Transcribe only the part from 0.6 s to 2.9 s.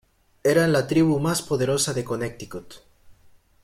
la tribu más poderosa de Connecticut.